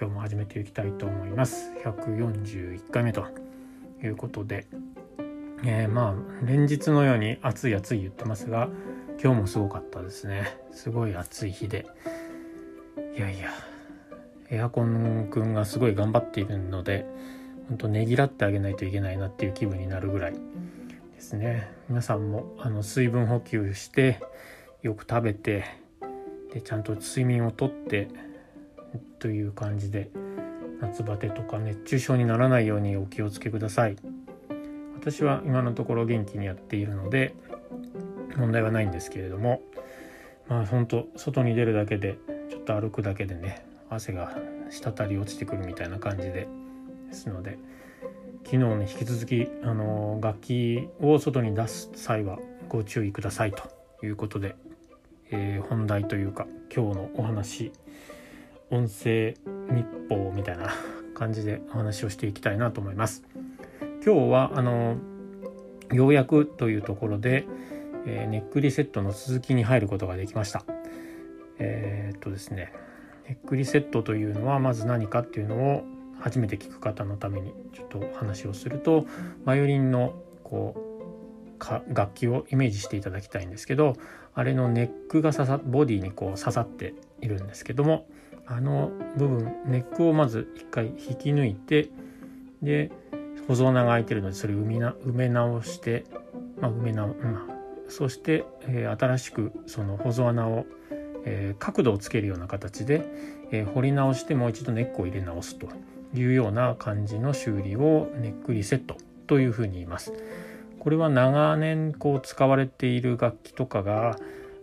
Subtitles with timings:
[0.00, 1.72] 今日も始めていきたいと思います。
[1.84, 3.26] 141回目と
[4.00, 4.64] いうことで、
[5.64, 8.68] えー、まあ連日のように暑い暑い言ってますが
[9.20, 10.56] 今日もすごかったですね。
[10.70, 11.84] すごい暑い日で。
[13.16, 13.50] いやいや
[14.50, 17.04] エアコンくんがすごい頑張っているので
[17.68, 20.38] 本当ねぎらってあげないといけないなっていう気分になるぐらいで
[21.18, 21.72] すね。
[21.88, 24.20] 皆さんもあの水分補給して
[24.82, 25.64] よく食べて
[26.54, 28.27] でちゃんと睡眠をとって
[29.18, 30.10] という感じで
[30.80, 33.96] 夏バテとか熱中症にならないようにお気をつけください。
[34.98, 37.34] 私は今のところ元気にやっているので
[38.36, 39.62] 問題はないんですけれども
[40.48, 42.18] まあ本当外に出るだけで
[42.50, 44.36] ちょっと歩くだけでね汗が
[44.70, 46.48] 滴り落ちてくるみたいな感じで
[47.08, 47.58] ですので
[48.44, 53.62] 昨日に引き続きあの楽器を外に出す際はご注意くださいと
[54.04, 54.56] いうことで、
[55.30, 57.72] えー、本題というか今日のお話
[58.70, 59.34] 音声
[59.70, 60.74] 日報みたいな
[61.14, 63.24] 感じでお話をしていきたいなと思います。
[64.04, 64.96] 今日はあの
[65.92, 67.46] ようやくというところで、
[68.06, 70.64] えー、ネックリセットの続きに入ることができました。
[71.58, 72.72] えー、っとですね
[73.26, 75.84] ネックリセットというのはまず何かっていうのを
[76.20, 79.06] 初めて聞く方のためにちょっとお話をすると
[79.44, 80.14] バイオリンの
[80.44, 83.94] こうか楽器をイメージしていただきたいんですけど
[84.34, 88.06] あれのネックが刺さボディにこう刺さっているんですけども
[88.50, 91.90] あの部分ネックをまず一回引き抜いて
[92.62, 92.90] で
[93.46, 96.04] 保存穴が開いてるのでそれを埋め直して、
[96.60, 97.46] まあ、埋め直、まあ、
[97.88, 100.64] そして、えー、新しくその保存穴を、
[101.24, 103.04] えー、角度をつけるような形で、
[103.50, 105.68] えー、掘り直してもう一度ネックを入れ直すと
[106.14, 110.12] いうような感じの修理をネックリセットというふうに言います。
[110.78, 114.16] これは長年こう使われている楽器とかが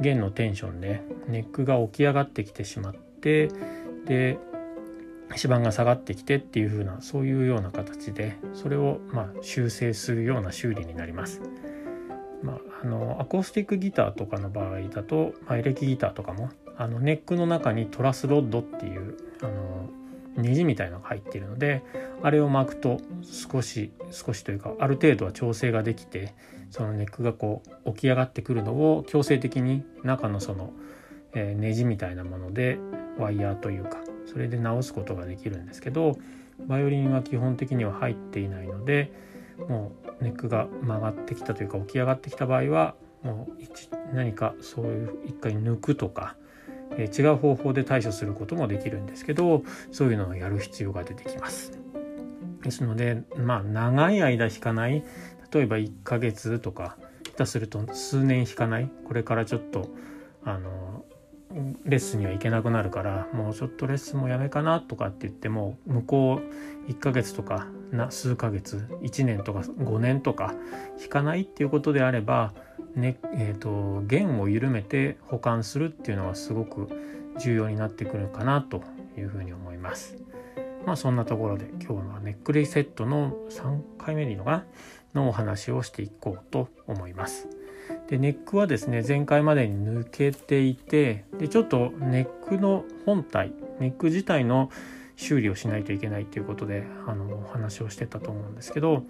[0.00, 4.38] 弦のテンションでネックが起き上がってきてしまってで
[5.36, 11.42] 指板が下がってきてっていう風なそういうような形でそれをま修正するような修理になります。
[12.42, 19.90] まあ、あのアコースティックギターとかの場合だと、まあ、エレキギターとかもあのネックの中にトラスロッドっていうあの
[20.36, 21.82] ネジみたいのが入ってるので
[22.22, 26.32] あれを巻くと少し少しというかある程度は調整ができて
[26.70, 30.72] そのネックがこう起き上がってくるのを強制的に中のその、
[31.34, 32.78] えー、ネジみたいなもので
[33.18, 36.18] ワイヤーというかそれで直すことができるんですけど
[36.66, 39.12] バイオリンは基本的には入っていないので
[39.68, 46.36] もうネックが曲がってきたというか起き上がってきた場合はもう何かそういう一回抜くとか、
[46.92, 51.78] えー、違う方法で対処することもできるんですけどそういうのをやる必要が出てきます。
[52.62, 55.04] ですのでまあ長い間弾かない
[55.52, 59.88] 例えば1ヶ月とか下手すると数年弾かないこれからちょっと
[60.44, 60.97] あの
[61.84, 66.40] レッスンには行けなくなるからもうちょっとレッスンもやめかなとかって言っても向こ
[66.86, 70.54] う1ヶ月とかな数ヶ月1年とか5年とか
[71.00, 72.52] 引かないっていうことであれば、
[72.94, 76.88] ねえーと、弦を緩めて保管するっていうのはすごく
[77.38, 78.82] 重要になってくるかなと
[79.16, 80.16] いうふうに思います。
[80.86, 84.64] まあそんなところで今日はネックレイセットの3回目でいいのかな？
[85.14, 87.48] のお話をしていこうと思います。
[88.08, 94.70] でネックはですね前回までに抜けていてでちょっとネックの本体ネック自体の
[95.16, 99.04] 修理をしないといけないということであのお話をしてたと思うんですけど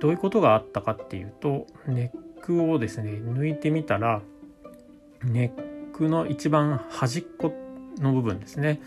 [0.00, 4.20] どういうことがあったかっていうとネックをですね抜いてみたら
[5.22, 7.54] ネックの一番端っこ
[7.98, 8.80] の部分ですね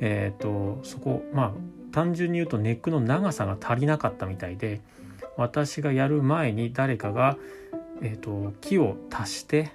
[0.00, 1.52] えっ、ー、とそこまあ
[1.92, 4.80] 単純に言うとネックの長さが足りなかったみたいで
[5.40, 7.36] 私がやる前に誰かが
[8.02, 9.72] えーと、木を足して、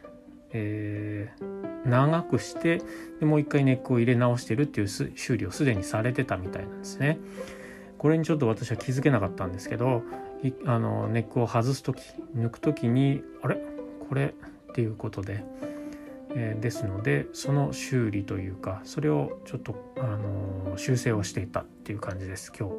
[0.51, 2.81] えー、長くして
[3.19, 7.19] でもう一回ネックを入れ直してるっていう修理をすでにされてたみたいなんですね。
[7.99, 10.01] これにちょっと私は気づけなかったんですけど
[10.65, 12.01] あのネックを外す時
[12.35, 13.57] 抜く時にあれ？
[14.09, 14.33] これ
[14.71, 15.43] っていうことで、
[16.31, 22.75] えー、ですのでその修理というかそれをちょっと、あの修正をしていたっていう感じです今日。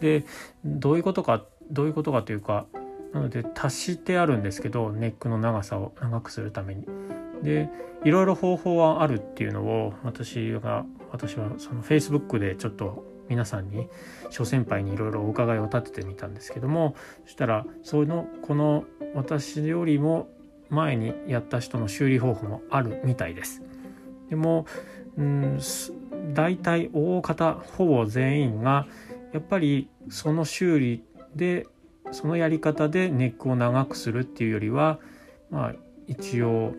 [0.00, 0.24] で
[0.64, 2.66] どういうことかどういうことかというか
[3.12, 6.86] なので足してあるんですけどネックの長さを長くするために。
[7.42, 7.70] で
[8.04, 13.88] いろいろ方法はあるっていうのを私が私はその Facebook でちょっと皆さんに
[14.28, 16.94] 諸先輩にいろいろお伺いを立ててみたんですけども
[17.24, 18.84] そしたらそのこの
[19.14, 20.28] 私よりも
[20.68, 23.62] 前にやった人の修理方法もあるみたいです。
[24.28, 24.66] でも
[25.16, 25.58] うん
[26.32, 28.86] 大体大方ほぼ全員が
[29.32, 31.04] やっぱりその修理
[31.36, 31.66] で
[32.12, 34.98] そのやり方でネックを長くするっていうよりは
[35.50, 35.74] まあ
[36.06, 36.74] 一応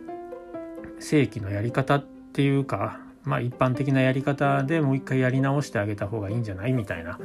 [0.99, 2.03] 正規のやり方っ
[2.33, 7.19] ていうかまあ一般的なやり方でもう一回やり直してあげた方がいいんじゃないみたいな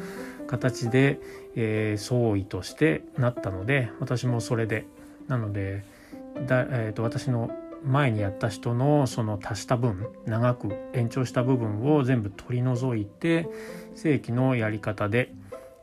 [0.46, 1.20] 形で、
[1.56, 4.86] えー、総意としてなったので私もそれで。
[5.28, 5.84] なので
[6.46, 7.50] だ、えーと、私の
[7.84, 13.48] 前にやった人のその足した分長く延長した部分を全部取り除いて
[13.94, 15.32] 正規のやり方で、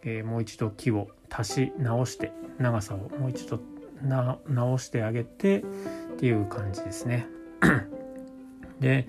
[0.03, 3.59] えー、もう一度木を足し直して長さをもう一度
[4.47, 5.63] 直してあげてっ
[6.17, 7.27] ていう感じですね。
[8.79, 9.07] で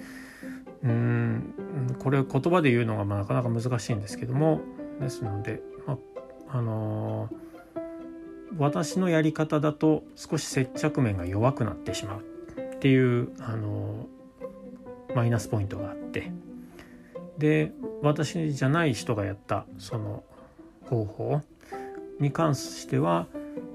[0.82, 4.60] うんこれ言葉で言うのがまあなかなか難しいんですけども
[5.00, 5.98] ですので、ま
[6.48, 7.44] あ、のー
[8.58, 12.24] 私のやり方だと少し接着面が弱くなってしまう
[12.60, 14.06] っていうあの
[15.14, 16.30] マイナスポイントがあって
[17.38, 17.72] で
[18.02, 20.22] 私じゃない人がやったその
[20.84, 21.40] 方法
[22.20, 23.26] に関しては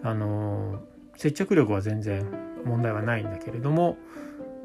[0.03, 0.79] あの
[1.15, 2.25] 接着力は全然
[2.65, 3.97] 問題はないんだけれども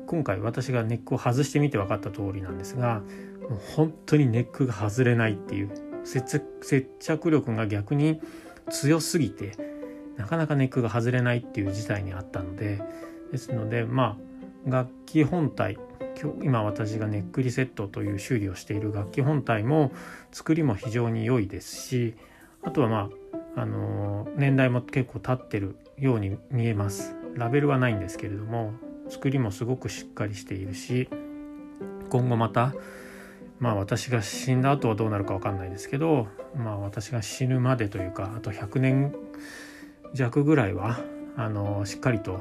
[0.06, 3.02] 今回私がネックを外してみて分かった通りなんですが
[3.48, 5.70] もう本当にネックが外れないっていう
[6.04, 6.40] 接
[7.00, 8.20] 着力が逆に
[8.70, 9.52] 強すぎて
[10.16, 12.80] なかなかネックが外れないっていう事態にあったので
[13.32, 14.16] ですのでま
[14.66, 15.78] あ楽器本体
[16.42, 19.92] 今私がネックリセットという修理をしている楽器本体も
[20.30, 22.14] 作りも非常に良いですし
[22.62, 23.23] あとはまあ
[23.56, 27.14] あの年代も結構経ってるように見えます。
[27.34, 28.72] ラベルはないんですけれども
[29.08, 31.08] 作りもすごくしっかりしているし
[32.10, 32.74] 今後また
[33.58, 39.14] まあ私が死んだ後はどうなるか分かんないですけどまあ私が死ぬまでというかあと100年
[40.12, 41.00] 弱ぐらいは
[41.36, 42.40] あのしっかりと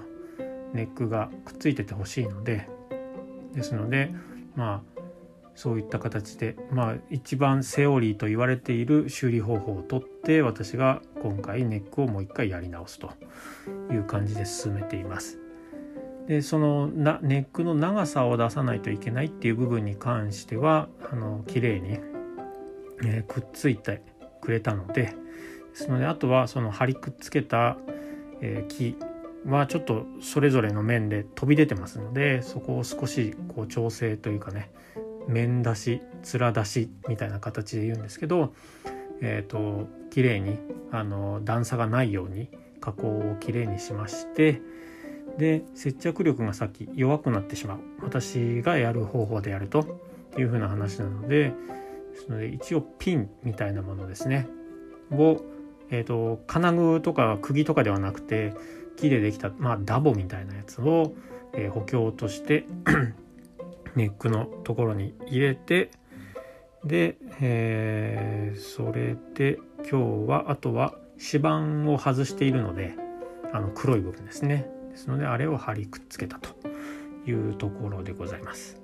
[0.74, 2.70] ネックがくっついててほしいので
[3.54, 4.14] ですので
[4.56, 4.93] まあ
[5.56, 13.12] そういった形でまあ一番セオリーと言われている修理方法をとって私が今回ネックをもう一回やり直すと
[13.92, 15.40] いう感じで進めています。
[16.28, 22.00] でそのなネックの長さを出さないといけないっていう部分に関してはあの綺麗に、
[23.04, 24.02] えー、くっついて
[24.40, 25.16] くれたのでで
[25.74, 27.78] すのであとはその貼りくっつけた、
[28.42, 28.96] え木
[29.46, 34.72] はちょっとそれぞれの面で飛び出てますのでそこを少しこう調整というかね
[35.28, 38.54] 面出し面出しみたいな形で言うんですけど
[39.22, 40.58] えっ、ー、と綺麗に
[40.92, 42.50] あの段差がないように
[42.80, 44.62] 加工をきれいにしまして
[45.38, 47.80] で接着力がさっき弱くなってしまう。
[48.02, 50.00] 私がやる方法でやると
[50.38, 51.54] いうふうな話なので
[52.12, 54.48] ですので一応ピンみたいなものですね。
[55.12, 55.44] を
[55.94, 58.54] えーと、金具とか釘とかではなくて
[58.98, 61.14] 木でできた、まあ、ダボみたいなやつを、
[61.54, 62.66] えー、補強として
[63.96, 65.92] ネックのところに入れて
[66.86, 69.60] で、えー、それで
[69.90, 72.96] 今日はあとは指板を外しているので
[73.54, 74.68] あの黒い部分ですね。
[74.90, 76.50] ですのであれを貼りくっつけたと
[77.26, 78.82] いうところでございます。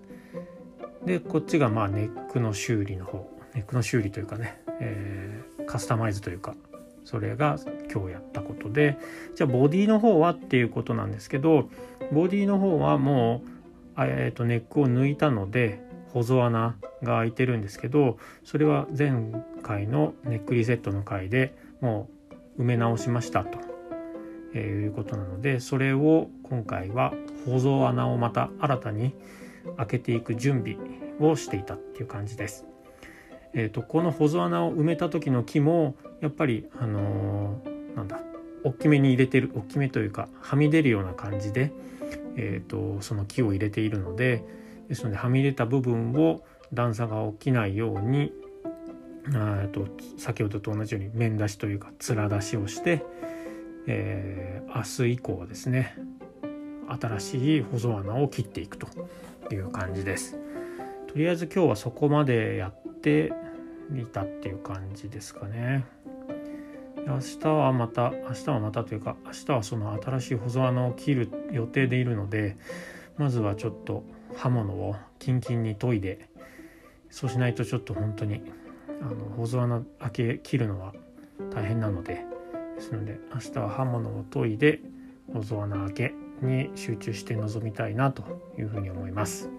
[1.06, 3.30] でこっちがまあネックの修理の方。
[3.56, 6.56] ネックの修理というかね、えー、カスタマイズというか
[7.04, 7.58] それが
[7.92, 8.98] 今日やったことで。
[9.36, 11.70] じゃあボディの方はっていうことなんですけど
[12.12, 13.59] ボディの方はもう、
[14.08, 15.82] えー、とネックを抜いたので
[16.14, 22.10] 保存穴が開いてるんですけどそれは前回のネックリセットの回でも
[22.58, 23.60] う埋め直しましたと、
[24.54, 27.14] えー、いうことなのでそれを今回は
[27.46, 29.14] 保存穴をまた新たに
[29.78, 30.78] 開けていく準備
[31.20, 32.66] をしていたっていう感じです。
[33.54, 38.20] えーと、この保存穴を埋めた時の木もやっぱりあのー、なんだ
[38.64, 41.72] 大きめに入れてる大きめというかはみ出るような感じで、
[42.42, 44.46] えーと、その木を入れているので
[44.88, 46.42] ですのではみ出た部分を
[46.74, 48.32] 段差が起きないように
[49.74, 49.86] と
[50.18, 53.04] 先ほどと同じように面出しというか面出しをして、
[53.88, 55.96] えー、明日以降ですね
[56.88, 58.88] 新しい保存穴を切っていくと
[59.54, 60.40] いう感じです。
[61.08, 63.32] とりあえず今日はそこまでやって
[63.90, 65.86] みたっていう感じですかね。
[67.10, 72.56] 明日はまた明日はまたというか明日はその新しい保存穴を切る予定でいるので
[73.18, 74.04] まずはちょっと
[74.36, 76.30] 刃物をキンキンに研いで
[77.10, 78.42] そうしないとちょっと本当に
[79.02, 80.94] あの保存穴開け切るのは
[81.54, 82.26] 大変なので
[82.76, 84.80] ですので明日は刃物を研いで
[85.34, 88.24] 保存穴開けに集中して臨みたいなと
[88.58, 89.50] いうふうに思います。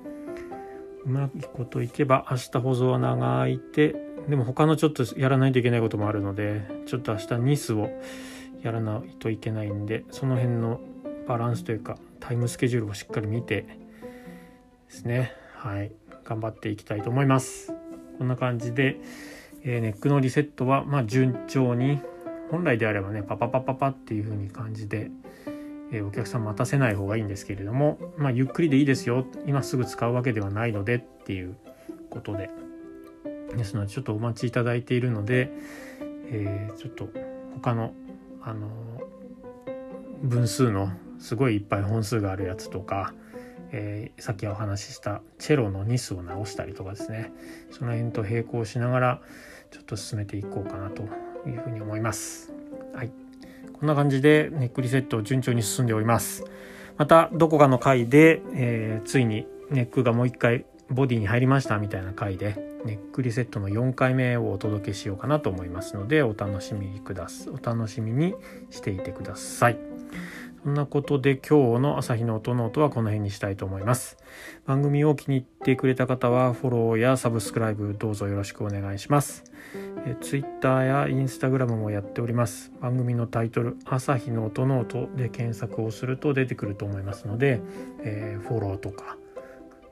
[1.05, 3.95] うまいこといけば明日保存穴が開いて
[4.29, 7.89] でも他のちょっとやらないといけないこともあるのでちょっと明日ニスを
[8.63, 10.81] やらないといけないんでその辺の
[11.27, 13.71] バランスというかタイムスケジュールをしっかり見てで
[14.89, 15.33] すね。
[15.55, 15.93] はい。
[16.25, 17.73] 頑張っていきたいと思います。
[18.19, 19.01] こんな感じで、
[19.65, 22.01] えー、ネックのリセットはまあ順調に
[22.51, 25.11] 本来であればねパパパパパっていう風に感じで、
[25.93, 29.27] え、お客さん待たせない方がいいんですけれどもまあゆっくりでいいですよ。
[29.47, 31.57] 今すぐ使うわけではないのでっていう
[32.11, 32.51] ことで。
[33.57, 35.51] ですのでちょっとお待ちいただいているので、
[36.27, 37.09] えー、ちょっと
[37.55, 37.95] 他の
[38.43, 38.69] あの
[40.23, 43.13] 分数のすごいいっぱい本数があるやつとか、
[43.73, 47.33] えー、さっきお話ししたチェロのニスを直したりとかですね。
[47.71, 49.21] その辺と並行しながら
[49.71, 51.03] ちょっと進めていこうかなと
[51.49, 52.53] いうふうに思います。
[52.95, 53.13] はい、
[53.81, 56.45] こんな感じでネックリセットを順調に進んでおります。
[56.99, 68.35] またどこかの回で、えー、ついにネックがもう一回ボディに入りましたみたいな回でネックリセットの4回目をお届けしようかなと思いますのでお楽しみくださいお楽しみに
[68.71, 69.79] していてください。
[70.63, 74.19] そんなことで今日の朝日の音の音はこの辺にしたいと思います。
[74.67, 79.45] 番組を気に入ってくれた方はフォローやサブスクライブどうぞよろしくお願いします。
[80.05, 82.73] え Twitter や Instagram もやっております。
[82.83, 87.63] 番組のタイトル朝日の音の音で検索をすると出てくると思いますので、
[88.01, 89.17] えー、フォローとか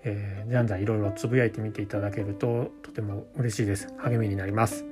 [0.04, 4.84] えー、じゃんじゃんいろいろつぶやいてみていただけるととても嬉しいです励みになります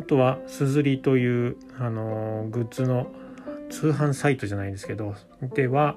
[0.00, 3.08] あとはすずりというあのー、グッズの
[3.70, 5.14] 通販サイトじゃないんですけど
[5.54, 5.96] では、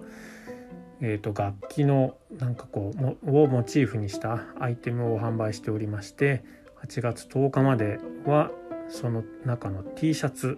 [1.02, 6.44] えーと、楽器のなんかこうをモチーフにしたアイテムを販売しておりまして
[6.86, 8.52] 8月10日までは
[8.90, 10.58] その中の T シャツ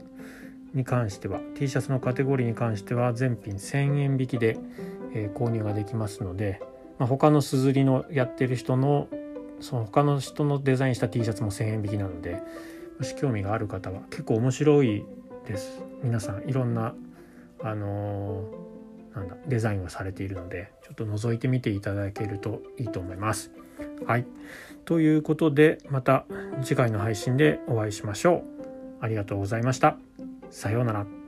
[0.73, 4.57] に関しては T シャツのカテゴリーに関しては全品1000円引きで、
[5.13, 6.61] えー、購入ができますので
[6.99, 9.07] まあ、他のすずりのやってる人の
[9.59, 12.41] その他の人のデザインした T シャツも1000円引きなので
[12.99, 15.05] もし興味がある方は結構面白い
[15.45, 16.95] です皆さんいろんな
[17.61, 23.51] あのー、なんだデザインをされているのでちょっと覗いてみていただけるといいと思います。
[24.05, 24.25] はい
[24.85, 26.25] ということでまた
[26.61, 28.43] 次回の配信でお会いしましょう。
[28.99, 29.97] ありがとうございました。
[30.49, 31.22] さようなら。